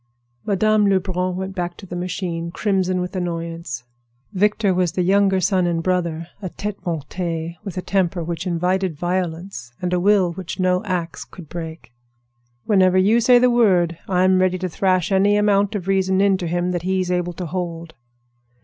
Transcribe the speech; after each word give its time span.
Madame 0.47 0.87
Lebrun 0.87 1.35
went 1.35 1.53
back 1.53 1.77
to 1.77 1.85
the 1.85 1.95
machine, 1.95 2.49
crimson 2.49 3.01
with 3.01 3.15
annoyance. 3.15 3.83
Victor 4.33 4.73
was 4.73 4.93
the 4.93 5.03
younger 5.03 5.39
son 5.39 5.67
and 5.67 5.83
brother—a 5.83 6.49
tête 6.49 6.81
montée, 6.83 7.55
with 7.63 7.77
a 7.77 7.83
temper 7.83 8.23
which 8.23 8.47
invited 8.47 8.95
violence 8.97 9.71
and 9.79 9.93
a 9.93 9.99
will 9.99 10.33
which 10.33 10.59
no 10.59 10.83
ax 10.85 11.23
could 11.23 11.47
break. 11.47 11.91
"Whenever 12.65 12.97
you 12.97 13.21
say 13.21 13.37
the 13.37 13.51
word 13.51 13.99
I'm 14.09 14.41
ready 14.41 14.57
to 14.57 14.69
thrash 14.69 15.11
any 15.11 15.37
amount 15.37 15.75
of 15.75 15.87
reason 15.87 16.19
into 16.19 16.47
him 16.47 16.71
that 16.71 16.81
he's 16.81 17.11
able 17.11 17.33
to 17.33 17.45
hold." 17.45 17.93